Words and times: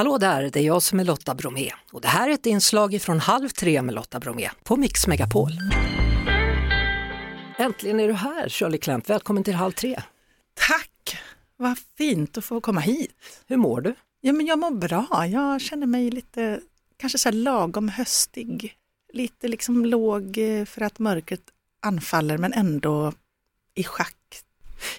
Hallå 0.00 0.18
där, 0.18 0.50
det 0.50 0.60
är 0.60 0.64
jag 0.64 0.82
som 0.82 1.00
är 1.00 1.04
Lotta 1.04 1.34
Bromé 1.34 1.70
och 1.92 2.00
det 2.00 2.08
här 2.08 2.28
är 2.28 2.34
ett 2.34 2.46
inslag 2.46 3.02
från 3.02 3.20
Halv 3.20 3.48
tre 3.48 3.82
med 3.82 3.94
Lotta 3.94 4.20
Bromé 4.20 4.50
på 4.64 4.76
Mix 4.76 5.06
Megapol. 5.06 5.50
Äntligen 7.58 8.00
är 8.00 8.08
du 8.08 8.14
här 8.14 8.48
Shirley 8.48 8.78
Clamp, 8.78 9.10
välkommen 9.10 9.44
till 9.44 9.54
Halv 9.54 9.72
tre. 9.72 10.02
Tack, 10.54 11.18
vad 11.56 11.78
fint 11.98 12.38
att 12.38 12.44
få 12.44 12.60
komma 12.60 12.80
hit. 12.80 13.42
Hur 13.46 13.56
mår 13.56 13.80
du? 13.80 13.94
Ja, 14.20 14.32
men 14.32 14.46
jag 14.46 14.58
mår 14.58 14.70
bra, 14.70 15.26
jag 15.26 15.60
känner 15.60 15.86
mig 15.86 16.10
lite, 16.10 16.60
kanske 16.96 17.18
så 17.18 17.28
här 17.28 17.36
lagom 17.36 17.88
höstig. 17.88 18.76
Lite 19.12 19.48
liksom 19.48 19.84
låg 19.84 20.38
eh, 20.38 20.64
för 20.64 20.80
att 20.80 20.98
mörkret 20.98 21.42
anfaller 21.82 22.38
men 22.38 22.52
ändå 22.52 23.12
i 23.74 23.84
schack. 23.84 24.19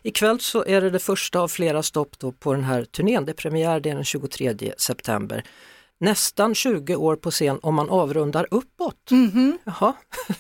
Ikväll 0.04 0.40
så 0.40 0.66
är 0.66 0.82
det 0.82 0.90
det 0.90 1.00
första 1.00 1.40
av 1.40 1.48
flera 1.48 1.84
stopp 1.84 2.20
då 2.20 2.32
på 2.32 2.54
den 2.54 2.64
här 2.64 2.84
turnén. 2.86 3.26
Det 3.26 3.32
är 3.32 3.34
premiär 3.34 3.80
det 3.80 3.90
är 3.90 3.96
den 3.96 4.04
23 4.04 4.74
september. 4.78 5.44
Nästan 6.00 6.56
20 6.56 6.96
år 6.96 7.16
på 7.16 7.32
scen 7.32 7.60
om 7.62 7.76
man 7.76 7.90
avrundar 7.90 8.48
uppåt. 8.52 8.96
Mm-hmm. 9.10 9.58
Jaha, 9.64 9.94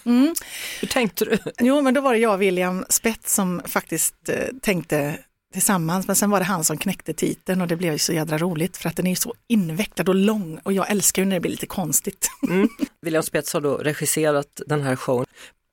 Mm. 0.05 0.35
hur 0.81 0.87
tänkte 0.87 1.25
du? 1.25 1.37
Jo, 1.59 1.81
men 1.81 1.93
då 1.93 2.01
var 2.01 2.13
det 2.13 2.19
jag 2.19 2.33
och 2.33 2.41
William 2.41 2.85
Spets 2.89 3.33
som 3.33 3.61
faktiskt 3.65 4.29
eh, 4.29 4.47
tänkte 4.61 5.17
tillsammans, 5.53 6.07
men 6.07 6.15
sen 6.15 6.29
var 6.29 6.39
det 6.39 6.45
han 6.45 6.63
som 6.63 6.77
knäckte 6.77 7.13
titeln 7.13 7.61
och 7.61 7.67
det 7.67 7.75
blev 7.75 7.97
så 7.97 8.13
jädra 8.13 8.37
roligt 8.37 8.77
för 8.77 8.89
att 8.89 8.95
den 8.95 9.07
är 9.07 9.15
så 9.15 9.33
invecklad 9.47 10.09
och 10.09 10.15
lång 10.15 10.59
och 10.63 10.73
jag 10.73 10.91
älskar 10.91 11.21
ju 11.21 11.25
när 11.27 11.35
det 11.35 11.39
blir 11.39 11.51
lite 11.51 11.65
konstigt. 11.65 12.27
Mm. 12.49 12.69
William 13.01 13.23
Spets 13.23 13.53
har 13.53 13.61
då 13.61 13.77
regisserat 13.77 14.61
den 14.65 14.81
här 14.81 14.95
showen. 14.95 15.25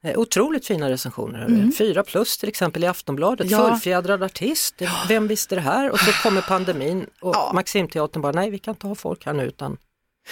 Eh, 0.04 0.18
Otroligt 0.18 0.66
fina 0.66 0.90
recensioner. 0.90 1.46
Mm. 1.46 1.72
Fyra 1.72 2.02
plus 2.02 2.38
till 2.38 2.48
exempel 2.48 2.84
i 2.84 2.86
Aftonbladet, 2.86 3.50
Ja. 3.50 3.68
fullfjädrad 3.70 4.22
artist, 4.22 4.74
vem 5.08 5.28
visste 5.28 5.54
det 5.54 5.60
här? 5.60 5.90
Och 5.90 6.00
så 6.00 6.12
kommer 6.12 6.40
pandemin 6.42 7.06
och 7.20 7.34
Ja. 7.36 7.50
Maximteatern 7.54 8.22
bara, 8.22 8.32
nej 8.32 8.50
vi 8.50 8.58
kan 8.58 8.74
inte 8.74 8.86
ha 8.86 8.94
folk 8.94 9.26
här 9.26 9.32
nu 9.32 9.44
utan... 9.44 9.76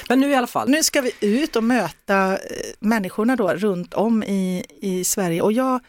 Men 0.09 0.21
nu 0.21 0.31
i 0.31 0.35
alla 0.35 0.47
fall. 0.47 0.69
Nu 0.69 0.83
ska 0.83 1.01
vi 1.01 1.13
ut 1.21 1.57
och 1.57 1.65
möta 1.65 2.33
eh, 2.33 2.39
människorna 2.79 3.37
då 3.37 3.49
runt 3.55 3.95
om 3.95 4.23
i, 4.23 4.65
i 4.81 5.05
Sverige 5.05 5.43
och 5.43 5.53
jag 5.53 5.81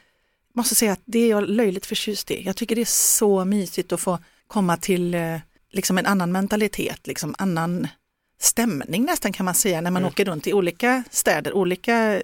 måste 0.55 0.75
säga 0.75 0.91
att 0.91 1.01
det 1.05 1.19
är 1.19 1.29
jag 1.29 1.49
löjligt 1.49 1.85
förtjust 1.85 2.31
i. 2.31 2.43
Jag 2.45 2.55
tycker 2.55 2.75
det 2.75 2.81
är 2.81 2.85
så 3.17 3.45
mysigt 3.45 3.91
att 3.91 3.99
få 4.01 4.19
komma 4.47 4.77
till 4.77 5.13
eh, 5.13 5.35
liksom 5.71 5.97
en 5.97 6.05
annan 6.05 6.31
mentalitet, 6.31 7.07
liksom 7.07 7.35
annan 7.37 7.87
stämning 8.39 9.05
nästan 9.05 9.33
kan 9.33 9.45
man 9.45 9.55
säga 9.55 9.81
när 9.81 9.91
man 9.91 10.05
åker 10.05 10.25
runt 10.25 10.47
i 10.47 10.53
olika 10.53 11.03
städer, 11.11 11.53
olika 11.53 12.21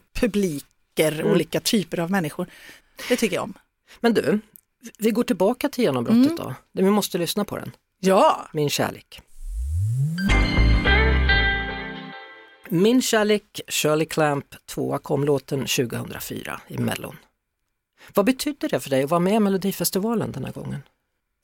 publiker, 0.95 1.31
olika 1.31 1.59
typer 1.59 1.99
av 1.99 2.11
människor. 2.11 2.47
Det 3.09 3.15
tycker 3.15 3.35
jag 3.35 3.43
om. 3.43 3.53
Men 3.99 4.13
du, 4.13 4.39
vi 4.99 5.11
går 5.11 5.23
tillbaka 5.23 5.69
till 5.69 5.83
genombrottet 5.83 6.37
då. 6.37 6.55
Vi 6.71 6.89
måste 6.89 7.17
lyssna 7.17 7.45
på 7.45 7.57
den, 7.57 7.71
Ja, 7.99 8.47
Min 8.53 8.69
kärlek. 8.69 9.21
Min 12.69 13.01
kärlek, 13.01 13.61
Shirley 13.67 14.05
Clamp, 14.05 14.45
tvåa 14.65 14.99
kom 14.99 15.23
låten 15.23 15.59
2004 15.59 16.61
i 16.67 16.77
Mellon. 16.77 17.15
Vad 18.13 18.25
betydde 18.25 18.67
det 18.67 18.79
för 18.79 18.89
dig 18.89 19.03
att 19.03 19.09
vara 19.09 19.19
med 19.19 19.33
i 19.33 19.39
Melodifestivalen 19.39 20.31
den 20.31 20.45
här 20.45 20.51
gången? 20.51 20.83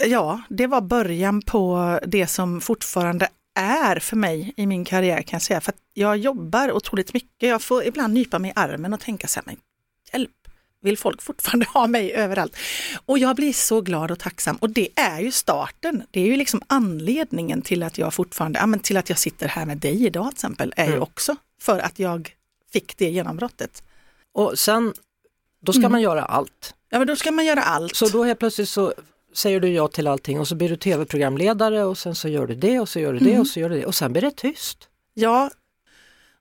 Ja, 0.06 0.41
det 0.50 0.67
var 0.67 0.81
början 0.81 1.41
på 1.41 2.00
det 2.08 2.28
som 2.28 2.61
fortfarande 2.61 3.30
är 3.59 3.99
för 3.99 4.15
mig 4.15 4.53
i 4.57 4.65
min 4.67 4.85
karriär 4.85 5.21
kan 5.21 5.38
jag 5.38 5.41
säga. 5.41 5.61
För 5.61 5.71
att 5.71 5.81
jag 5.93 6.17
jobbar 6.17 6.71
otroligt 6.71 7.13
mycket. 7.13 7.49
Jag 7.49 7.61
får 7.61 7.83
ibland 7.83 8.13
nypa 8.13 8.39
mig 8.39 8.51
i 8.51 8.53
armen 8.55 8.93
och 8.93 8.99
tänka 8.99 9.27
så 9.27 9.39
här, 9.39 9.45
men 9.45 9.57
hjälp, 10.13 10.31
vill 10.81 10.97
folk 10.97 11.21
fortfarande 11.21 11.66
ha 11.66 11.88
mig 11.88 12.13
överallt? 12.13 12.55
Och 13.05 13.19
jag 13.19 13.35
blir 13.35 13.53
så 13.53 13.81
glad 13.81 14.11
och 14.11 14.19
tacksam 14.19 14.55
och 14.55 14.69
det 14.69 14.89
är 14.95 15.19
ju 15.19 15.31
starten. 15.31 16.03
Det 16.11 16.21
är 16.21 16.25
ju 16.25 16.35
liksom 16.35 16.61
anledningen 16.67 17.61
till 17.61 17.83
att 17.83 17.97
jag 17.97 18.13
fortfarande, 18.13 18.59
ja 18.59 18.66
men 18.66 18.79
till 18.79 18.97
att 18.97 19.09
jag 19.09 19.17
sitter 19.17 19.47
här 19.47 19.66
med 19.66 19.77
dig 19.77 20.05
idag 20.05 20.25
till 20.25 20.35
exempel, 20.35 20.73
är 20.75 20.85
ju 20.85 20.91
Mm. 20.91 21.03
också 21.03 21.35
för 21.61 21.79
att 21.79 21.99
jag 21.99 22.35
fick 22.73 22.97
det 22.97 23.09
genombrottet. 23.09 23.83
Och 24.33 24.59
sen, 24.59 24.94
då 25.61 25.73
ska 25.73 25.89
man 25.89 26.01
göra 26.01 26.25
allt. 26.25 26.73
Ja 26.89 26.97
men 26.97 27.07
då 27.07 27.16
ska 27.16 27.31
man 27.31 27.45
göra 27.45 27.61
allt. 27.61 27.95
Så 27.95 28.07
då 28.07 28.23
helt 28.23 28.39
plötsligt 28.39 28.69
så 28.69 28.94
säger 29.34 29.59
du 29.59 29.69
ja 29.69 29.88
till 29.88 30.07
allting 30.07 30.40
och 30.40 30.47
så 30.47 30.56
blir 30.56 30.69
du 30.69 30.75
tv-programledare 30.75 31.84
och 31.84 31.97
sen 31.97 32.16
så 32.16 32.28
gör 32.28 32.47
du 32.47 32.56
det 32.56 32.79
och 32.79 32.90
så 32.90 33.00
gör 33.00 33.13
du 33.13 33.19
det 33.19 33.40
och 33.40 33.47
så 33.47 33.59
gör 33.59 33.69
du 33.69 33.79
det 33.79 33.85
och 33.85 33.95
sen 33.95 34.12
blir 34.12 34.22
det 34.22 34.31
tyst. 34.31 34.90
Ja, 35.13 35.50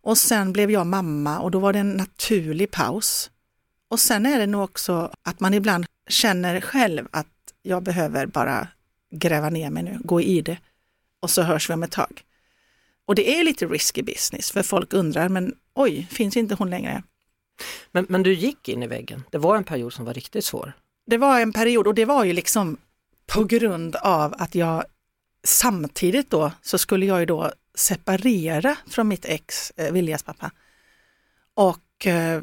och 0.02 0.18
sen 0.18 0.52
blev 0.52 0.70
jag 0.70 0.86
mamma 0.86 1.38
och 1.38 1.50
då 1.50 1.58
var 1.58 1.72
det 1.72 1.78
en 1.78 1.92
naturlig 1.92 2.70
paus. 2.70 3.30
Och 3.88 4.00
sen 4.00 4.26
är 4.26 4.38
det 4.38 4.46
nog 4.46 4.64
också 4.64 5.10
att 5.22 5.40
man 5.40 5.54
ibland 5.54 5.86
känner 6.08 6.60
själv 6.60 7.08
att 7.10 7.26
jag 7.62 7.82
behöver 7.82 8.26
bara 8.26 8.68
gräva 9.10 9.50
ner 9.50 9.70
mig 9.70 9.82
nu, 9.82 9.98
gå 10.04 10.20
i 10.20 10.40
det 10.40 10.58
och 11.20 11.30
så 11.30 11.42
hörs 11.42 11.70
vi 11.70 11.74
om 11.74 11.82
ett 11.82 11.92
tag. 11.92 12.22
Och 13.06 13.14
det 13.14 13.38
är 13.38 13.44
lite 13.44 13.66
risky 13.66 14.02
business 14.02 14.50
för 14.50 14.62
folk 14.62 14.92
undrar, 14.92 15.28
men 15.28 15.54
oj, 15.74 16.06
finns 16.10 16.36
inte 16.36 16.54
hon 16.54 16.70
längre? 16.70 17.02
Men, 17.92 18.06
men 18.08 18.22
du 18.22 18.34
gick 18.34 18.68
in 18.68 18.82
i 18.82 18.86
väggen. 18.86 19.24
Det 19.30 19.38
var 19.38 19.56
en 19.56 19.64
period 19.64 19.92
som 19.92 20.04
var 20.04 20.14
riktigt 20.14 20.44
svår. 20.44 20.72
Det 21.10 21.18
var 21.18 21.40
en 21.40 21.52
period 21.52 21.86
och 21.86 21.94
det 21.94 22.04
var 22.04 22.24
ju 22.24 22.32
liksom 22.32 22.76
på 23.26 23.44
grund 23.44 23.96
av 23.96 24.34
att 24.38 24.54
jag 24.54 24.84
samtidigt 25.44 26.30
då 26.30 26.52
så 26.62 26.78
skulle 26.78 27.06
jag 27.06 27.20
ju 27.20 27.26
då 27.26 27.52
separera 27.74 28.76
från 28.86 29.08
mitt 29.08 29.24
ex, 29.24 29.70
eh, 29.76 29.92
Viljas 29.92 30.22
pappa. 30.22 30.50
Och 31.54 32.06
eh, 32.06 32.42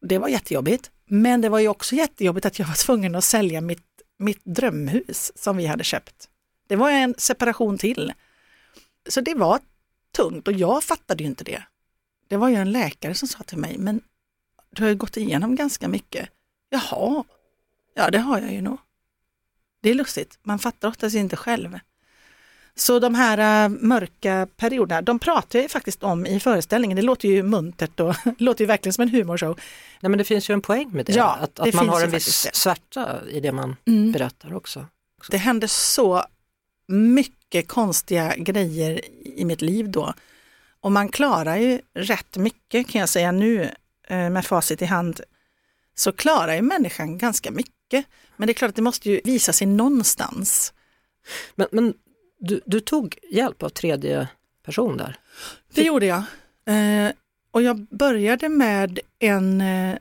det 0.00 0.18
var 0.18 0.28
jättejobbigt. 0.28 0.90
Men 1.06 1.40
det 1.40 1.48
var 1.48 1.58
ju 1.58 1.68
också 1.68 1.94
jättejobbigt 1.94 2.46
att 2.46 2.58
jag 2.58 2.66
var 2.66 2.84
tvungen 2.84 3.14
att 3.14 3.24
sälja 3.24 3.60
mitt, 3.60 3.86
mitt 4.18 4.40
drömhus 4.44 5.32
som 5.34 5.56
vi 5.56 5.66
hade 5.66 5.84
köpt. 5.84 6.28
Det 6.66 6.76
var 6.76 6.90
en 6.90 7.14
separation 7.18 7.78
till. 7.78 8.12
Så 9.08 9.20
det 9.20 9.34
var 9.34 9.60
tungt 10.16 10.48
och 10.48 10.54
jag 10.54 10.84
fattade 10.84 11.22
ju 11.22 11.28
inte 11.28 11.44
det. 11.44 11.62
Det 12.28 12.36
var 12.36 12.48
ju 12.48 12.54
en 12.54 12.72
läkare 12.72 13.14
som 13.14 13.28
sa 13.28 13.42
till 13.42 13.58
mig, 13.58 13.78
men 13.78 14.00
du 14.70 14.82
har 14.82 14.88
ju 14.88 14.96
gått 14.96 15.16
igenom 15.16 15.56
ganska 15.56 15.88
mycket. 15.88 16.28
Jaha, 16.70 17.24
Ja, 17.98 18.10
det 18.10 18.18
har 18.18 18.40
jag 18.40 18.52
ju 18.52 18.60
nog. 18.60 18.78
Det 19.82 19.90
är 19.90 19.94
lustigt, 19.94 20.38
man 20.42 20.58
fattar 20.58 20.88
oftast 20.88 21.16
inte 21.16 21.36
själv. 21.36 21.78
Så 22.74 22.98
de 22.98 23.14
här 23.14 23.64
äh, 23.64 23.68
mörka 23.68 24.48
perioderna, 24.56 25.02
de 25.02 25.18
pratar 25.18 25.58
jag 25.58 25.62
ju 25.62 25.68
faktiskt 25.68 26.02
om 26.02 26.26
i 26.26 26.40
föreställningen. 26.40 26.96
Det 26.96 27.02
låter 27.02 27.28
ju 27.28 27.42
muntert 27.42 28.00
och 28.00 28.14
låter 28.38 28.64
ju 28.64 28.66
verkligen 28.66 28.92
som 28.92 29.02
en 29.02 29.08
humorshow. 29.08 29.60
Nej 30.00 30.10
men 30.10 30.18
det 30.18 30.24
finns 30.24 30.50
ju 30.50 30.52
en 30.54 30.62
poäng 30.62 30.90
med 30.92 31.06
det, 31.06 31.12
Ja, 31.12 31.34
att, 31.40 31.54
det 31.54 31.62
att 31.62 31.74
man 31.74 31.84
finns 31.84 31.94
har 31.94 32.04
en 32.04 32.10
viss 32.10 32.42
det. 32.44 32.54
svärta 32.56 33.18
i 33.30 33.40
det 33.40 33.52
man 33.52 33.76
Mm. 33.86 34.12
berättar 34.12 34.54
också. 34.54 34.86
Det 35.30 35.36
hände 35.36 35.68
så 35.68 36.24
mycket 36.88 37.68
konstiga 37.68 38.34
grejer 38.36 39.00
i 39.24 39.44
mitt 39.44 39.62
liv 39.62 39.90
då. 39.90 40.14
Och 40.80 40.92
man 40.92 41.08
klarar 41.08 41.56
ju 41.56 41.80
rätt 41.94 42.36
mycket 42.36 42.88
kan 42.88 43.00
jag 43.00 43.08
säga 43.08 43.32
nu 43.32 43.70
eh, 44.08 44.30
med 44.30 44.46
facit 44.46 44.82
i 44.82 44.84
hand. 44.84 45.20
Så 45.94 46.12
klarar 46.12 46.54
ju 46.54 46.62
människan 46.62 47.18
ganska 47.18 47.50
mycket. 47.50 47.72
Men 48.36 48.46
det 48.46 48.52
är 48.52 48.54
klart 48.54 48.68
att 48.68 48.76
det 48.76 48.82
måste 48.82 49.10
ju 49.10 49.20
visa 49.24 49.52
sig 49.52 49.66
någonstans. 49.66 50.72
Men, 51.54 51.68
men 51.72 51.94
du, 52.38 52.60
du 52.66 52.80
tog 52.80 53.18
hjälp 53.30 53.62
av 53.62 53.68
tredje 53.68 54.28
person 54.64 54.96
där? 54.96 55.18
Det 55.74 55.82
gjorde 55.82 56.06
jag. 56.06 56.22
Eh, 56.66 57.12
och 57.50 57.62
jag 57.62 57.86
började 57.90 58.48
med 58.48 59.00
en 59.18 59.60
eh, 59.60 59.96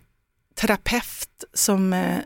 terapeut 0.55 1.43
som 1.53 1.93
eh, 1.93 2.19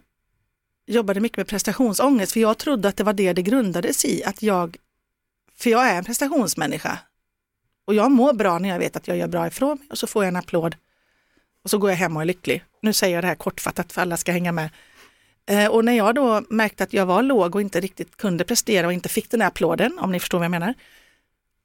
jobbade 0.88 1.20
mycket 1.20 1.38
med 1.38 1.48
prestationsångest, 1.48 2.32
för 2.32 2.40
jag 2.40 2.58
trodde 2.58 2.90
att 2.90 2.98
det 2.98 3.04
var 3.04 3.14
det 3.14 3.34
det 3.34 3.42
grundades 3.42 4.06
i, 4.06 4.24
att 4.24 4.42
jag, 4.42 4.78
för 5.56 5.70
jag 5.70 5.90
är 5.90 5.98
en 5.98 6.04
prestationsmänniska. 6.04 7.00
Och 7.86 7.94
jag 7.96 8.12
mår 8.12 8.34
bra 8.34 8.60
när 8.60 8.70
jag 8.70 8.80
vet 8.80 8.96
att 8.96 9.08
jag 9.08 9.18
gör 9.18 9.28
bra 9.28 9.48
ifrån 9.48 9.78
mig 9.78 9.88
och 9.90 9.98
så 9.98 10.08
får 10.08 10.24
jag 10.24 10.28
en 10.28 10.36
applåd. 10.36 10.76
Och 11.64 11.70
så 11.70 11.78
går 11.78 11.90
jag 11.90 11.98
hem 11.98 12.16
och 12.16 12.22
är 12.22 12.26
lycklig. 12.26 12.64
Nu 12.82 12.94
säger 12.94 13.16
jag 13.16 13.24
det 13.24 13.28
här 13.28 13.36
kortfattat 13.36 13.92
för 13.94 14.02
alla 14.02 14.18
ska 14.18 14.32
hänga 14.32 14.52
med. 14.52 14.70
Eh, 15.50 15.68
och 15.68 15.86
när 15.86 15.94
jag 15.94 16.16
då 16.16 16.44
märkte 16.50 16.84
att 16.84 16.94
jag 16.94 17.06
var 17.06 17.24
låg 17.24 17.56
och 17.56 17.62
inte 17.62 17.80
riktigt 17.80 18.18
kunde 18.18 18.44
prestera 18.44 18.88
och 18.88 18.94
inte 18.94 19.10
fick 19.10 19.32
den 19.32 19.42
här 19.42 19.48
applåden, 19.48 20.00
om 20.00 20.12
ni 20.12 20.20
förstår 20.20 20.38
vad 20.38 20.46
jag 20.46 20.52
menar, 20.52 20.74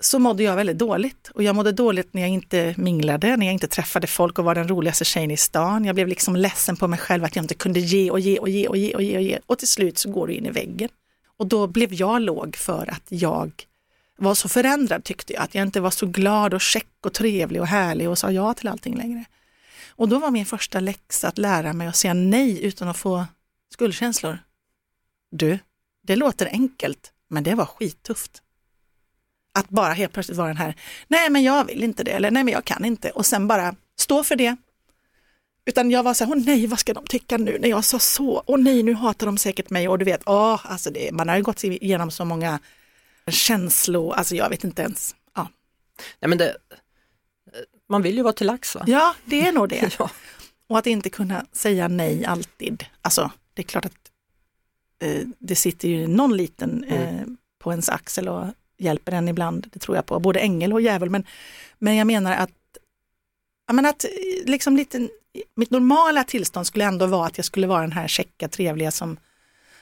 så 0.00 0.19
mådde 0.19 0.43
jag 0.43 0.56
väldigt 0.56 0.78
dåligt. 0.78 1.31
Och 1.34 1.43
jag 1.43 1.57
mådde 1.57 1.72
dåligt 1.72 2.15
när 2.15 2.22
jag 2.22 2.31
inte 2.31 2.75
minglade, 2.77 3.36
när 3.36 3.47
jag 3.47 3.53
inte 3.53 3.66
träffade 3.66 4.07
folk 4.07 4.39
och 4.39 4.45
var 4.45 4.54
den 4.54 4.69
roligaste 4.69 5.04
tjejen 5.04 5.31
i 5.31 5.36
stan. 5.36 5.84
Jag 5.84 5.95
blev 5.95 6.09
liksom 6.09 6.36
ledsen 6.36 6.77
på 6.77 6.89
mig 6.89 6.98
själv 6.98 7.25
att 7.25 7.36
jag 7.36 7.42
inte 7.42 7.54
kunde 7.54 7.81
ge 7.81 8.10
och 8.10 8.21
ge 8.21 8.39
och 8.39 8.48
ge 8.48 8.69
och 8.69 8.77
ge 8.77 8.95
och 8.95 9.03
ge 9.03 9.16
och 9.16 9.22
ge. 9.22 9.39
Och 9.47 9.59
till 9.59 9.69
slut 9.69 9.98
så 9.98 10.10
går 10.10 10.27
du 10.27 10.33
in 10.33 10.47
i 10.47 10.51
väggen. 10.51 10.89
Och 11.37 11.47
då 11.47 11.66
blev 11.66 11.92
jag 11.92 12.22
låg 12.22 12.57
för 12.57 12.91
att 12.91 13.04
jag 13.09 13.53
var 14.16 14.34
så 14.34 14.48
förändrad 14.48 15.04
tyckte 15.04 15.33
jag, 15.33 15.42
att 15.42 15.54
jag 15.54 15.63
inte 15.63 15.80
var 15.80 15.91
så 15.91 16.07
glad 16.07 16.54
och 16.54 16.60
check 16.60 16.89
och 17.04 17.13
trevlig 17.13 17.60
och 17.60 17.66
härlig 17.66 18.09
och 18.09 18.19
sa 18.19 18.30
ja 18.30 18.54
till 18.54 18.69
allting 18.69 18.97
längre. 18.97 19.25
Och 19.89 20.09
då 20.09 20.19
var 20.19 20.30
min 20.30 20.47
första 20.47 20.80
läxa 20.80 21.28
att 21.28 21.39
lära 21.39 21.72
mig 21.72 21.87
att 21.87 21.97
säga 21.97 22.15
nej 22.15 22.65
utan 22.65 22.89
att 22.89 22.97
få 22.97 23.25
skuldkänslor. 23.74 24.38
Du, 25.30 25.59
det 26.03 26.16
låter 26.16 26.47
enkelt, 26.47 27.12
men 27.28 27.44
det 27.44 27.54
var 27.54 27.66
skittufft. 27.66 28.42
Att 29.54 29.68
bara 29.68 29.92
helt 29.92 30.12
plötsligt 30.12 30.38
vara 30.38 30.48
den 30.48 30.56
här, 30.56 30.74
nej 31.09 31.30
men 31.30 31.42
jag 31.42 31.65
vill 31.65 31.84
inte 31.84 32.04
det, 32.04 32.10
eller 32.10 32.30
nej 32.30 32.44
men 32.44 32.54
jag 32.54 32.65
kan 32.65 32.84
inte, 32.84 33.10
och 33.10 33.26
sen 33.26 33.48
bara 33.48 33.74
stå 33.98 34.24
för 34.24 34.36
det. 34.36 34.56
Utan 35.65 35.91
jag 35.91 36.03
var 36.03 36.15
så 36.15 36.24
här, 36.24 36.32
åh 36.32 36.42
nej, 36.47 36.66
vad 36.66 36.78
ska 36.78 36.94
de 36.94 37.06
tycka 37.06 37.36
nu 37.36 37.59
när 37.59 37.68
jag 37.68 37.84
sa 37.84 37.98
så? 37.98 38.42
Åh 38.47 38.59
nej, 38.59 38.82
nu 38.82 38.94
hatar 38.94 39.26
de 39.26 39.38
säkert 39.38 39.71
mig 39.71 39.88
och 39.88 39.98
du 39.98 40.04
vet, 40.04 40.22
åh, 40.27 40.60
alltså 40.65 40.91
det, 40.91 41.12
man 41.12 41.28
har 41.28 41.36
ju 41.36 41.42
gått 41.42 41.65
igenom 41.65 42.10
så 42.10 42.24
många 42.24 42.59
känslor, 43.27 44.15
alltså 44.15 44.36
jag 44.36 44.48
vet 44.50 44.65
inte 44.65 44.82
ens. 44.82 45.15
Ja. 45.34 45.48
Nej, 46.20 46.28
men 46.28 46.38
det, 46.38 46.56
man 47.88 48.03
vill 48.03 48.16
ju 48.16 48.22
vara 48.22 48.32
till 48.32 48.47
lax 48.47 48.74
va? 48.74 48.84
Ja, 48.86 49.15
det 49.24 49.47
är 49.47 49.53
nog 49.53 49.68
det. 49.68 49.94
Ja. 49.98 50.10
Och 50.68 50.78
att 50.78 50.86
inte 50.86 51.10
kunna 51.10 51.47
säga 51.53 51.88
nej 51.88 52.24
alltid. 52.24 52.84
Alltså, 53.03 53.30
det 53.54 53.62
är 53.62 53.65
klart 53.65 53.84
att 53.84 54.10
eh, 54.98 55.22
det 55.39 55.54
sitter 55.54 55.89
ju 55.89 56.06
någon 56.06 56.36
liten 56.36 56.84
eh, 56.84 57.22
på 57.59 57.71
ens 57.71 57.89
axel 57.89 58.28
och 58.28 58.47
hjälper 58.78 59.12
en 59.12 59.28
ibland, 59.28 59.66
det 59.72 59.78
tror 59.78 59.97
jag 59.97 60.06
på, 60.06 60.21
både 60.21 60.41
ängel 60.41 60.72
och 60.72 60.80
djävul. 60.80 61.10
Men, 61.10 61.24
men 61.78 61.97
jag 61.97 62.06
menar 62.06 62.33
att, 62.33 62.78
jag 63.66 63.77
menar 63.77 63.91
att 63.91 64.04
eh, 64.04 64.10
liksom 64.45 64.77
lite, 64.77 65.09
mitt 65.54 65.71
normala 65.71 66.24
tillstånd 66.24 66.66
skulle 66.66 66.84
ändå 66.84 67.06
vara 67.06 67.27
att 67.27 67.39
jag 67.39 67.45
skulle 67.45 67.66
vara 67.66 67.80
den 67.80 67.92
här 67.92 68.09
checka, 68.09 68.48
trevliga 68.48 68.91
som, 68.91 69.16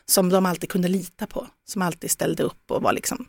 som 0.04 0.28
de 0.28 0.46
alltid 0.46 0.70
kunde 0.70 0.88
lita 0.88 1.26
på, 1.26 1.46
som 1.64 1.82
alltid 1.82 2.10
ställde 2.10 2.42
upp 2.42 2.70
och 2.70 2.82
var 2.82 2.92
liksom 2.92 3.26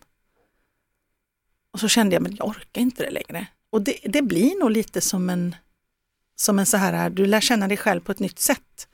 och 1.74 1.80
så 1.80 1.88
kände 1.88 2.16
jag, 2.16 2.24
men 2.24 2.36
jag 2.36 2.48
orkar 2.48 2.82
inte 2.82 3.04
det 3.04 3.12
längre. 3.12 3.48
Och 3.70 3.82
det, 3.82 3.98
det 4.04 4.22
blir 4.22 4.60
nog 4.60 4.72
lite 4.72 5.02
som 5.02 5.30
en, 5.30 5.56
som 6.36 6.60
en 6.60 6.66
så 6.66 6.78
här, 6.78 7.10
du 7.10 7.26
lär 7.26 7.42
känna 7.42 7.68
dig 7.68 7.78
själv 7.78 8.02
på 8.02 8.12
ett 8.12 8.20
nytt 8.20 8.40
sätt. 8.40 8.88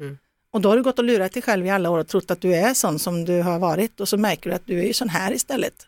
Mm. 0.00 0.18
Och 0.52 0.60
då 0.60 0.68
har 0.68 0.76
du 0.76 0.82
gått 0.82 0.98
och 0.98 1.04
lurat 1.04 1.32
dig 1.32 1.42
själv 1.42 1.66
i 1.66 1.70
alla 1.70 1.90
år 1.90 1.98
och 1.98 2.08
trott 2.08 2.30
att 2.30 2.40
du 2.40 2.54
är 2.54 2.74
sån 2.74 2.98
som 2.98 3.24
du 3.24 3.42
har 3.42 3.58
varit 3.58 4.00
och 4.00 4.08
så 4.08 4.16
märker 4.16 4.50
du 4.50 4.56
att 4.56 4.66
du 4.66 4.78
är 4.78 4.84
ju 4.84 4.92
sån 4.92 5.08
här 5.08 5.32
istället. 5.32 5.86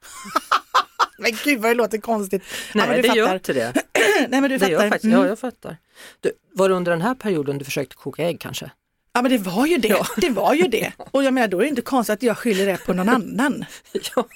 men 1.19 1.33
gud 1.45 1.61
vad 1.61 1.71
det 1.71 1.75
låter 1.75 1.99
konstigt. 1.99 2.43
Nej, 2.75 2.87
ja, 2.97 3.03
det 3.03 3.09
gör 3.09 3.25
fattar. 3.25 3.35
inte 3.35 3.53
det. 3.53 3.73
Nej 4.29 4.41
men 4.41 4.43
du 4.43 4.49
det 4.49 4.59
fattar. 4.59 4.73
gör 4.73 4.81
faktiskt, 4.89 5.05
Mm. 5.05 5.21
Ja, 5.21 5.27
jag 5.29 5.39
fattar. 5.39 5.77
Du, 6.21 6.33
var 6.53 6.69
det 6.69 6.75
under 6.75 6.93
den 6.93 7.03
här 7.03 7.15
perioden 7.15 7.59
du 7.59 7.65
försökte 7.65 7.97
koka 7.97 8.23
ägg 8.29 8.41
kanske? 8.41 8.71
Ja 9.13 9.23
men 9.23 9.31
det 9.31 9.39
var 9.39 9.67
ju 9.67 9.77
det, 9.79 9.89
Ja. 9.89 10.07
det 10.17 10.31
var 10.31 10.55
ju 10.55 10.63
det. 10.69 10.93
Och 11.11 11.25
jag 11.25 11.35
menar 11.35 11.49
då 11.49 11.59
är 11.59 11.63
det 11.63 11.69
inte 11.69 11.83
konstigt 11.83 12.13
att 12.15 12.23
jag 12.23 12.39
skyller 12.39 12.67
det 12.67 12.77
på 12.87 12.93
någon 12.93 13.09
annan. 13.09 13.65
ja. 14.17 14.27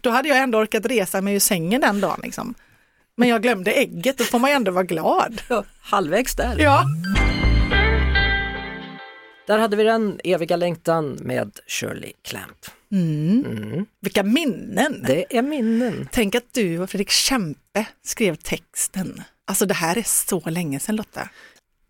Då 0.00 0.10
hade 0.10 0.28
jag 0.28 0.38
ändå 0.38 0.58
orkat 0.58 0.86
resa 0.86 1.20
mig 1.20 1.34
ur 1.34 1.38
sängen 1.40 1.80
den 1.80 2.00
dagen. 2.00 2.20
Liksom. 2.22 2.54
Men 3.16 3.28
jag 3.28 3.42
glömde 3.42 3.72
ägget, 3.72 4.18
då 4.18 4.24
får 4.24 4.38
man 4.38 4.50
ju 4.50 4.56
ändå 4.56 4.70
vara 4.70 4.84
glad. 4.84 5.42
ja, 5.48 5.64
halvvägs 5.80 6.34
där. 6.36 6.56
Ja. 6.58 6.84
Där 9.46 9.58
hade 9.58 9.76
vi 9.76 9.82
den 9.84 10.20
eviga 10.24 10.56
längtan 10.56 11.18
med 11.22 11.58
Shirley 11.66 12.12
Clamp. 12.22 12.66
Mm. 12.92 13.44
Mm. 13.46 13.86
Vilka 14.00 14.22
minnen! 14.22 15.04
Det 15.06 15.36
är 15.36 15.42
minnen. 15.42 16.08
Tänk 16.12 16.34
att 16.34 16.52
du 16.52 16.78
och 16.78 16.90
Fredrik 16.90 17.10
Kempe 17.10 17.86
skrev 18.04 18.34
texten. 18.34 19.22
Alltså 19.44 19.66
det 19.66 19.74
här 19.74 19.98
är 19.98 20.02
så 20.02 20.50
länge 20.50 20.80
sedan 20.80 20.96
Lotta. 20.96 21.28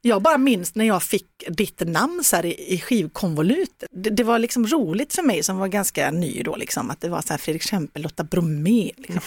Jag 0.03 0.23
bara 0.23 0.38
minns 0.38 0.75
när 0.75 0.85
jag 0.85 1.03
fick 1.03 1.26
ditt 1.49 1.81
namn 1.87 2.25
så 2.25 2.37
här 2.37 2.47
i, 2.47 2.75
i 2.75 2.81
skivkonvolut. 2.81 3.85
Det, 3.91 4.11
det 4.11 4.25
var 4.25 4.38
liksom 4.38 4.67
roligt 4.67 5.14
för 5.14 5.23
mig 5.23 5.43
som 5.43 5.59
var 5.59 5.69
ganska 5.69 6.11
ny 6.11 6.43
då, 6.43 6.56
liksom, 6.56 6.91
att 6.91 7.00
det 7.00 7.09
var 7.09 7.23
så 7.23 7.32
här 7.32 7.38
Fredrik 7.38 7.62
Kempe, 7.62 7.99
Lotta 7.99 8.25
Bromé. 8.25 8.91
Liksom. 8.97 9.20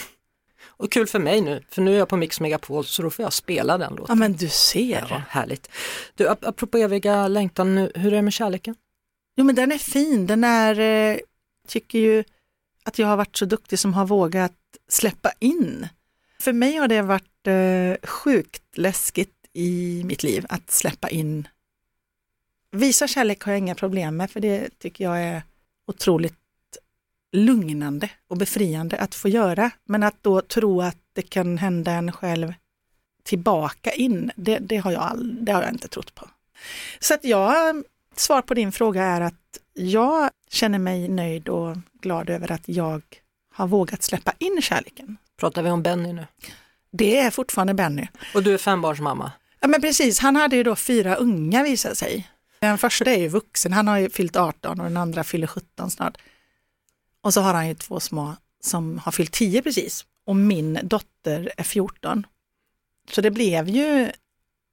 Och 0.66 0.92
kul 0.92 1.06
för 1.06 1.18
mig 1.18 1.40
nu, 1.40 1.62
för 1.70 1.82
nu 1.82 1.94
är 1.94 1.98
jag 1.98 2.08
på 2.08 2.16
Mix 2.16 2.40
Megapol 2.40 2.84
så 2.84 3.02
då 3.02 3.10
får 3.10 3.22
jag 3.22 3.32
spela 3.32 3.78
den 3.78 3.92
Ja 3.92 3.96
låten. 3.98 4.18
men 4.18 4.32
du 4.32 4.48
ser. 4.48 5.06
Ja, 5.10 5.22
härligt. 5.28 5.68
Du, 6.14 6.28
ap- 6.28 6.46
apropå 6.48 6.78
eviga 6.78 7.28
längtan 7.28 7.74
nu, 7.74 7.92
hur 7.94 8.12
är 8.12 8.16
det 8.16 8.22
med 8.22 8.32
kärleken? 8.32 8.74
Jo 9.36 9.44
men 9.44 9.54
den 9.54 9.72
är 9.72 9.78
fin, 9.78 10.26
den 10.26 10.44
är, 10.44 10.80
eh, 10.80 11.18
tycker 11.68 11.98
ju 11.98 12.24
att 12.84 12.98
jag 12.98 13.06
har 13.06 13.16
varit 13.16 13.36
så 13.36 13.44
duktig 13.44 13.78
som 13.78 13.94
har 13.94 14.06
vågat 14.06 14.52
släppa 14.88 15.32
in. 15.38 15.88
För 16.40 16.52
mig 16.52 16.76
har 16.76 16.88
det 16.88 17.02
varit 17.02 17.46
eh, 17.46 18.08
sjukt 18.08 18.62
läskigt 18.78 19.34
i 19.52 20.02
mitt 20.04 20.22
liv 20.22 20.46
att 20.48 20.70
släppa 20.70 21.08
in. 21.08 21.48
Visa 22.72 23.08
kärlek 23.08 23.42
har 23.42 23.52
jag 23.52 23.58
inga 23.58 23.74
problem 23.74 24.16
med 24.16 24.30
för 24.30 24.40
det 24.40 24.68
tycker 24.78 25.04
jag 25.04 25.22
är 25.22 25.42
otroligt 25.86 26.34
lugnande 27.32 28.10
och 28.28 28.36
befriande 28.36 28.96
att 28.96 29.14
få 29.14 29.28
göra. 29.28 29.70
Men 29.84 30.02
att 30.02 30.22
då 30.22 30.40
tro 30.40 30.82
att 30.82 30.98
det 31.12 31.22
kan 31.22 31.58
hända 31.58 31.92
en 31.92 32.12
själv 32.12 32.54
tillbaka 33.22 33.92
in, 33.92 34.30
det, 34.36 34.58
det, 34.58 34.76
har, 34.76 34.92
jag 34.92 35.02
all, 35.02 35.44
det 35.44 35.52
har 35.52 35.62
jag 35.62 35.70
inte 35.70 35.88
trott 35.88 36.14
på. 36.14 36.28
Så 36.98 37.14
att 37.14 37.24
jag, 37.24 37.82
svar 38.16 38.42
på 38.42 38.54
din 38.54 38.72
fråga 38.72 39.02
är 39.02 39.20
att 39.20 39.34
jag 39.72 40.30
känner 40.48 40.78
mig 40.78 41.08
nöjd 41.08 41.48
och 41.48 41.76
glad 42.00 42.30
över 42.30 42.52
att 42.52 42.68
jag 42.68 43.02
har 43.54 43.66
vågat 43.66 44.02
släppa 44.02 44.32
in 44.38 44.62
kärleken. 44.62 45.16
Pratar 45.36 45.62
vi 45.62 45.70
om 45.70 45.82
Benny 45.82 46.12
nu? 46.12 46.26
Det 46.92 47.18
är 47.18 47.30
fortfarande 47.30 47.74
Benny. 47.74 48.06
Och 48.34 48.42
du 48.42 48.54
är 48.54 48.58
fembarnsmamma. 48.58 49.32
Ja 49.60 49.68
men 49.68 49.80
precis, 49.80 50.18
han 50.18 50.36
hade 50.36 50.56
ju 50.56 50.62
då 50.62 50.76
fyra 50.76 51.14
unga 51.14 51.62
visade 51.62 51.96
sig. 51.96 52.30
Den 52.60 52.78
första 52.78 53.10
är 53.10 53.18
ju 53.18 53.28
vuxen, 53.28 53.72
han 53.72 53.88
har 53.88 53.98
ju 53.98 54.10
fyllt 54.10 54.36
18 54.36 54.80
och 54.80 54.86
den 54.86 54.96
andra 54.96 55.24
fyller 55.24 55.46
17 55.46 55.90
snart. 55.90 56.18
Och 57.22 57.34
så 57.34 57.40
har 57.40 57.54
han 57.54 57.68
ju 57.68 57.74
två 57.74 58.00
små 58.00 58.36
som 58.60 58.98
har 58.98 59.12
fyllt 59.12 59.32
10 59.32 59.62
precis. 59.62 60.06
Och 60.26 60.36
min 60.36 60.78
dotter 60.82 61.52
är 61.56 61.64
14. 61.64 62.26
Så 63.10 63.20
det 63.20 63.30
blev 63.30 63.68
ju, 63.68 64.12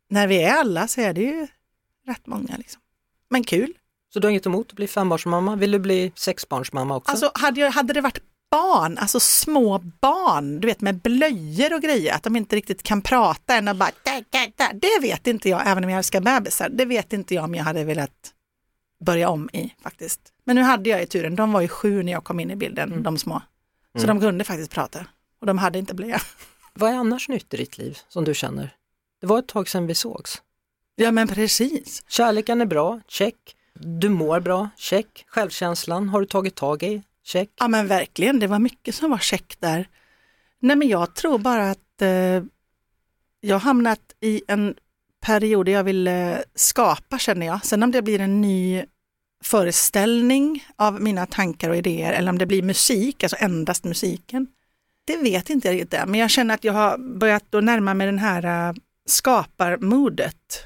när 0.09 0.27
vi 0.27 0.43
är 0.43 0.53
alla 0.53 0.87
så 0.87 1.01
är 1.01 1.13
det 1.13 1.21
ju 1.21 1.47
rätt 2.07 2.27
många 2.27 2.57
liksom. 2.57 2.81
Men 3.29 3.43
kul. 3.43 3.73
Så 4.13 4.19
du 4.19 4.27
har 4.27 4.29
inget 4.29 4.45
emot 4.45 4.69
att 4.69 4.75
bli 4.75 4.87
fembarnsmamma? 4.87 5.55
Vill 5.55 5.71
du 5.71 5.79
bli 5.79 6.11
sexbarnsmamma 6.15 6.95
också? 6.95 7.11
Alltså 7.11 7.31
hade, 7.33 7.61
jag, 7.61 7.71
hade 7.71 7.93
det 7.93 8.01
varit 8.01 8.21
barn, 8.51 8.97
alltså 8.97 9.19
små 9.19 9.79
barn, 9.79 10.59
du 10.59 10.67
vet 10.67 10.81
med 10.81 11.01
blöjor 11.01 11.73
och 11.73 11.81
grejer, 11.81 12.15
att 12.15 12.23
de 12.23 12.35
inte 12.35 12.55
riktigt 12.55 12.83
kan 12.83 13.01
prata 13.01 13.55
än 13.55 13.67
och 13.67 13.75
bara 13.75 13.91
där, 14.03 14.25
där, 14.29 14.51
där. 14.55 14.73
Det 14.73 15.07
vet 15.07 15.27
inte 15.27 15.49
jag, 15.49 15.67
även 15.67 15.83
om 15.83 15.89
jag 15.89 15.97
älskar 15.97 16.21
bebisar, 16.21 16.69
det 16.69 16.85
vet 16.85 17.13
inte 17.13 17.35
jag 17.35 17.43
om 17.43 17.55
jag 17.55 17.63
hade 17.63 17.83
velat 17.83 18.33
börja 19.05 19.29
om 19.29 19.49
i 19.53 19.73
faktiskt. 19.81 20.21
Men 20.47 20.55
nu 20.55 20.61
hade 20.61 20.89
jag 20.89 20.99
ju 20.99 21.05
turen, 21.05 21.35
de 21.35 21.51
var 21.51 21.61
ju 21.61 21.67
sju 21.67 22.03
när 22.03 22.11
jag 22.11 22.23
kom 22.23 22.39
in 22.39 22.51
i 22.51 22.55
bilden, 22.55 23.03
de 23.03 23.17
små. 23.17 23.41
Så 23.97 24.03
Mm. 24.03 24.15
de 24.19 24.21
kunde 24.27 24.43
faktiskt 24.43 24.71
prata 24.71 25.05
och 25.41 25.47
de 25.47 25.57
hade 25.57 25.79
inte 25.79 25.93
blöja. 25.93 26.19
Vad 26.73 26.91
är 26.91 26.95
annars 26.95 27.29
nytt 27.29 27.53
i 27.53 27.57
ditt 27.57 27.77
liv 27.77 27.97
som 28.07 28.23
du 28.23 28.33
känner? 28.33 28.75
Det 29.21 29.27
var 29.27 29.39
ett 29.39 29.47
tag 29.47 29.69
sedan 29.69 29.87
vi 29.87 29.95
sågs. 29.95 30.41
Ja 30.95 31.11
men 31.11 31.27
precis. 31.27 32.03
Kärleken 32.07 32.61
är 32.61 32.65
bra, 32.65 32.99
check. 33.07 33.35
Du 33.73 34.09
mår 34.09 34.39
bra, 34.39 34.69
check. 34.77 35.25
Självkänslan 35.27 36.09
har 36.09 36.19
du 36.19 36.25
tagit 36.25 36.55
tag 36.55 36.83
i, 36.83 37.03
check. 37.23 37.49
Ja 37.59 37.67
men 37.67 37.87
verkligen, 37.87 38.39
det 38.39 38.47
var 38.47 38.59
mycket 38.59 38.95
som 38.95 39.11
var 39.11 39.17
check 39.17 39.55
där. 39.59 39.89
Nej 40.59 40.75
men 40.75 40.87
jag 40.87 41.15
tror 41.15 41.37
bara 41.39 41.69
att 41.71 42.01
eh, 42.01 42.43
jag 43.41 43.59
hamnat 43.59 43.99
i 44.21 44.41
en 44.47 44.75
period 45.21 45.65
där 45.65 45.73
jag 45.73 45.83
vill 45.83 46.07
eh, 46.07 46.35
skapa 46.55 47.17
känner 47.19 47.45
jag. 47.45 47.65
Sen 47.65 47.83
om 47.83 47.91
det 47.91 48.01
blir 48.01 48.19
en 48.19 48.41
ny 48.41 48.85
föreställning 49.43 50.65
av 50.75 51.01
mina 51.01 51.25
tankar 51.25 51.69
och 51.69 51.75
idéer 51.75 52.13
eller 52.13 52.29
om 52.29 52.37
det 52.37 52.45
blir 52.45 52.63
musik, 52.63 53.23
alltså 53.23 53.37
endast 53.39 53.83
musiken. 53.83 54.47
Det 55.05 55.17
vet 55.17 55.49
inte 55.49 55.67
jag 55.67 55.75
riktigt 55.75 55.99
men 56.07 56.19
jag 56.19 56.29
känner 56.29 56.53
att 56.53 56.63
jag 56.63 56.73
har 56.73 56.97
börjat 56.97 57.43
då 57.49 57.61
närma 57.61 57.93
mig 57.93 58.07
den 58.07 58.19
här 58.19 58.69
uh, 58.69 58.75
skaparmodet. 59.05 60.63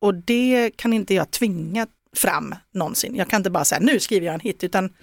Och 0.00 0.14
det 0.14 0.70
kan 0.76 0.92
inte 0.92 1.14
jag 1.14 1.30
tvinga 1.30 1.86
fram 2.16 2.54
någonsin. 2.70 3.16
Jag 3.16 3.28
kan 3.28 3.40
inte 3.40 3.50
bara 3.50 3.64
säga 3.64 3.80
nu 3.80 4.00
skriver 4.00 4.26
jag 4.26 4.34
en 4.34 4.40
hit, 4.40 4.64
utan 4.64 4.94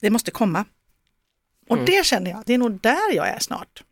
det 0.00 0.10
måste 0.10 0.30
komma. 0.30 0.64
Och 1.68 1.76
Mm. 1.76 1.86
det 1.86 2.06
känner 2.06 2.30
jag, 2.30 2.42
det 2.46 2.54
är 2.54 2.58
nog 2.58 2.80
där 2.80 3.14
jag 3.14 3.28
är 3.28 3.38
snart. 3.38 3.82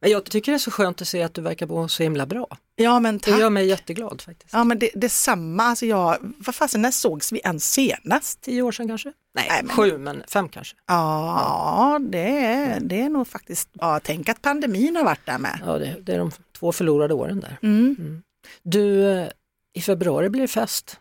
Men 0.00 0.10
jag 0.10 0.24
tycker 0.24 0.52
det 0.52 0.56
är 0.56 0.58
så 0.58 0.70
skönt 0.70 1.02
att 1.02 1.08
se 1.08 1.22
att 1.22 1.34
du 1.34 1.40
verkar 1.42 1.66
må 1.66 1.88
så 1.88 2.02
himla 2.02 2.26
bra. 2.26 2.46
Ja 2.76 3.00
men 3.00 3.18
Det 3.18 3.30
tack. 3.30 3.40
gör 3.40 3.50
mig 3.50 3.66
jätteglad 3.66 4.22
faktiskt. 4.22 4.52
Ja 4.52 4.64
men 4.64 4.78
det, 4.78 4.90
det 4.94 5.06
är 5.06 5.08
samma, 5.08 5.62
alltså 5.62 5.86
jag, 5.86 6.16
vad 6.46 6.54
fasen 6.54 6.82
när 6.82 6.90
sågs 6.90 7.32
vi 7.32 7.40
ens 7.44 7.72
senast? 7.72 8.40
Tio 8.40 8.62
år 8.62 8.72
sedan 8.72 8.88
kanske? 8.88 9.12
Nej, 9.34 9.46
Nej, 9.50 9.60
men- 9.64 9.76
sju 9.76 9.98
men 9.98 10.22
fem 10.28 10.48
kanske. 10.48 10.76
Ja, 10.86 12.00
det 12.10 12.38
är, 12.38 12.80
det 12.80 13.00
är 13.00 13.08
nog 13.08 13.28
faktiskt, 13.28 13.68
ja 13.72 14.00
tänk 14.04 14.28
att 14.28 14.42
pandemin 14.42 14.96
har 14.96 15.04
varit 15.04 15.26
där 15.26 15.38
med. 15.38 15.60
Ja, 15.66 15.78
det, 15.78 15.96
det 16.02 16.12
är 16.14 16.18
de 16.18 16.30
två 16.58 16.72
förlorade 16.72 17.14
åren 17.14 17.40
där. 17.40 17.58
Mm. 17.62 18.22
Du, 18.62 19.10
eh, 19.10 19.28
i 19.74 19.80
februari 19.80 20.28
blir 20.28 20.42
det 20.42 20.48
fest. 20.48 21.00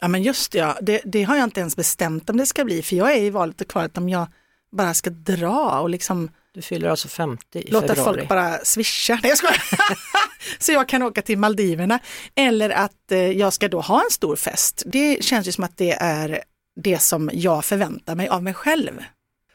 Ja 0.00 0.08
men 0.08 0.22
just 0.22 0.52
det, 0.52 0.58
ja, 0.58 0.78
det, 0.82 1.02
det 1.04 1.22
har 1.22 1.36
jag 1.36 1.44
inte 1.44 1.60
ens 1.60 1.76
bestämt 1.76 2.30
om 2.30 2.36
det 2.36 2.46
ska 2.46 2.64
bli, 2.64 2.82
för 2.82 2.96
jag 2.96 3.12
är 3.16 3.22
i 3.22 3.30
valet 3.30 3.60
och 3.60 3.68
kvalet 3.68 3.98
om 3.98 4.08
jag 4.08 4.26
bara 4.72 4.94
ska 4.94 5.10
dra 5.10 5.80
och 5.80 5.90
liksom 5.90 6.30
Du 6.58 6.62
fyller 6.62 6.88
alltså 6.88 7.08
50 7.08 7.58
i 7.58 7.70
låta 7.70 7.86
februari. 7.86 8.16
folk 8.18 8.28
bara 8.28 8.58
swisha. 8.64 9.18
Nej 9.22 9.28
jag 9.28 9.38
skojar. 9.38 9.62
Så 10.58 10.72
jag 10.72 10.88
kan 10.88 11.02
åka 11.02 11.22
till 11.22 11.38
Maldiverna. 11.38 11.98
Eller 12.34 12.70
att 12.70 13.12
eh, 13.12 13.18
jag 13.18 13.52
ska 13.52 13.68
då 13.68 13.80
ha 13.80 14.00
en 14.04 14.10
stor 14.10 14.36
fest. 14.36 14.82
Det 14.86 15.24
känns 15.24 15.48
ju 15.48 15.52
som 15.52 15.64
att 15.64 15.76
det 15.76 15.90
är 15.92 16.42
det 16.80 16.98
som 16.98 17.30
jag 17.32 17.64
förväntar 17.64 18.14
mig 18.14 18.28
av 18.28 18.42
mig 18.42 18.54
själv. 18.54 19.04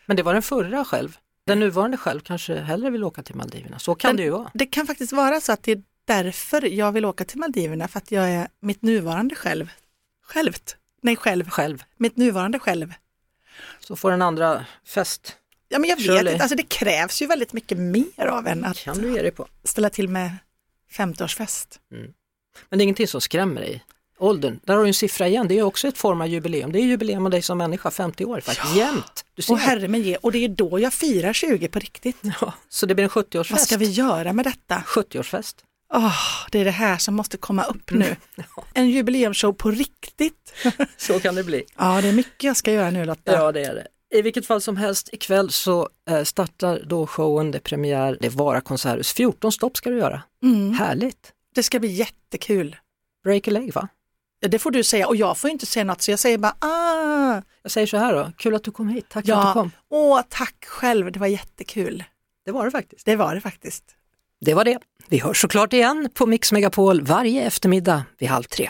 Men 0.06 0.18
det 0.18 0.24
var 0.24 0.34
den 0.34 0.42
förra 0.42 0.86
själv. 0.86 1.18
Den 1.46 1.60
nuvarande 1.60 1.98
själv 1.98 2.20
kanske 2.20 2.60
hellre 2.60 2.90
vill 2.90 3.04
åka 3.04 3.24
till 3.24 3.36
Maldiverna. 3.36 3.80
Så 3.80 3.96
kan 3.96 4.10
Men- 4.10 4.16
det 4.18 4.24
ju 4.24 4.30
vara. 4.30 4.52
Det 4.54 4.66
kan 4.66 4.88
faktiskt 4.88 5.14
vara 5.14 5.42
så 5.42 5.52
att 5.52 5.64
det 5.64 5.72
är 5.72 5.82
därför 6.06 6.66
jag 6.66 6.92
vill 6.92 7.06
åka 7.06 7.26
till 7.26 7.40
Maldiverna, 7.40 7.88
för 7.88 7.98
att 7.98 8.12
jag 8.12 8.30
är 8.30 8.48
mitt 8.62 8.82
nuvarande 8.82 9.36
själv. 9.36 9.72
Självt. 10.26 10.76
Nej, 11.02 11.16
själv. 11.16 11.50
Själv. 11.50 11.84
Mitt 11.98 12.18
nuvarande 12.18 12.60
själv. 12.60 12.94
Så 13.80 13.96
får 13.96 14.12
den 14.12 14.22
andra 14.22 14.66
fest. 14.88 15.38
Ja, 15.74 15.80
men 15.80 15.90
jag 15.90 15.98
vet 15.98 16.06
Shirley. 16.06 16.34
inte, 16.34 16.44
alltså 16.44 16.56
det 16.56 16.64
krävs 16.64 17.22
ju 17.22 17.28
väldigt 17.28 17.54
mycket 17.54 17.78
mer 17.78 18.26
av 18.28 18.48
en 18.48 18.66
att 18.66 18.78
kan 18.78 18.98
du 18.98 19.14
ge 19.14 19.22
dig 19.22 19.32
på. 19.32 19.48
ställa 19.64 19.90
till 19.90 20.10
med 20.10 20.38
50-årsfest. 20.92 21.68
Men 22.70 22.80
det 22.80 22.82
är 22.82 22.84
ingenting 22.84 23.08
som 23.08 23.22
skrämmer 23.22 23.62
dig. 23.62 23.84
Åldern, 24.20 24.60
där 24.64 24.76
har 24.76 24.82
du 24.82 24.88
en 24.88 24.94
siffra 24.94 25.28
igen, 25.28 25.48
det 25.48 25.60
är 25.60 25.64
också 25.64 25.88
ett 25.88 25.98
form 25.98 26.22
av 26.22 26.28
jubileum. 26.28 26.72
Det 26.72 26.80
är 26.80 26.84
jubileum 26.84 27.26
av 27.26 27.32
dig 27.32 27.42
som 27.42 27.58
människa, 27.58 27.92
50 27.92 28.26
år 28.26 28.40
faktiskt, 28.42 28.76
jämt. 28.76 29.26
Du 29.36 29.42
ser. 29.42 29.54
Och 29.54 29.60
herre 29.60 29.88
min 29.88 30.02
ge, 30.04 30.16
och 30.16 30.32
det 30.32 30.46
är 30.46 30.50
då 30.50 30.80
jag 30.80 30.94
firar 30.94 31.34
20 31.34 31.68
på 31.68 31.80
riktigt. 31.80 32.18
Ja, 32.42 32.54
så 32.70 32.86
det 32.86 32.96
blir 32.96 33.04
en 33.04 33.10
70-årsfest. 33.10 33.52
Vad 33.52 33.62
ska 33.62 33.78
vi 33.78 33.86
göra 33.86 34.34
med 34.34 34.46
detta? 34.46 34.84
70-årsfest. 34.88 35.56
Åh, 35.94 36.18
det 36.52 36.60
är 36.60 36.66
det 36.66 36.72
här 36.72 36.98
som 36.98 37.16
måste 37.16 37.38
komma 37.38 37.64
upp 37.64 37.92
nu. 37.92 38.16
En 38.74 38.90
jubileumsshow 38.90 39.54
på 39.54 39.72
riktigt. 39.72 40.54
Så 40.98 41.20
kan 41.20 41.36
det 41.36 41.44
bli. 41.44 41.64
Ja, 41.78 42.02
det 42.02 42.08
är 42.08 42.14
mycket 42.14 42.44
jag 42.44 42.58
ska 42.58 42.72
göra 42.72 42.92
nu 42.92 43.06
Lotta. 43.06 43.34
Ja, 43.34 43.52
det 43.52 43.64
är 43.66 43.76
det. 43.76 43.88
I 44.14 44.22
vilket 44.22 44.46
fall 44.46 44.62
som 44.62 44.78
helst, 44.78 45.10
ikväll 45.12 45.50
så 45.52 45.90
eh, 46.10 46.24
startar 46.24 46.82
då 46.86 47.08
showen, 47.08 47.52
det 47.52 47.58
är 47.58 47.60
premiär, 47.60 48.18
det 48.22 48.28
är 48.28 48.32
Vara 48.32 48.62
konserthus. 48.62 49.14
14 49.14 49.52
stopp 49.52 49.78
ska 49.78 49.90
du 49.90 49.98
göra. 49.98 50.22
Mm. 50.44 50.74
Härligt! 50.74 51.32
Det 51.56 51.64
ska 51.64 51.80
bli 51.80 51.90
jättekul. 51.90 52.76
Break 53.24 53.48
a 53.48 53.52
leg 53.52 53.74
va? 53.74 53.88
Ja, 54.40 54.48
Det 54.48 54.60
får 54.60 54.72
du 54.72 54.84
säga 54.84 55.08
och 55.08 55.16
jag 55.16 55.38
får 55.38 55.50
inte 55.50 55.66
säga 55.66 55.84
något 55.84 56.02
så 56.02 56.12
jag 56.12 56.20
säger 56.20 56.38
bara 56.38 56.56
ah. 56.60 57.42
Jag 57.62 57.72
säger 57.72 57.88
så 57.88 57.98
här 57.98 58.14
då, 58.14 58.32
kul 58.38 58.56
att 58.56 58.64
du 58.64 58.72
kom 58.72 58.90
hit, 58.90 59.06
tack 59.10 59.26
för 59.26 59.34
att 59.34 59.42
du 59.44 59.48
Ja, 59.48 59.54
kom. 59.54 59.72
åh 59.90 60.22
tack 60.30 60.66
själv, 60.66 61.12
det 61.12 61.20
var 61.20 61.28
jättekul. 61.28 62.04
Det 62.46 62.52
var 62.52 62.66
det 62.66 62.72
faktiskt. 62.72 63.06
Det 63.06 63.16
var 63.16 63.36
det 63.36 63.42
faktiskt. 63.42 63.84
Det 64.46 64.54
var 64.54 64.64
det. 64.66 64.80
Vi 65.10 65.20
hörs 65.20 65.42
såklart 65.42 65.74
igen 65.74 66.10
på 66.14 66.26
Mix 66.26 66.52
Megapol 66.52 67.02
varje 67.02 67.44
eftermiddag 67.44 68.04
vid 68.20 68.30
halv 68.30 68.44
tre. 68.44 68.70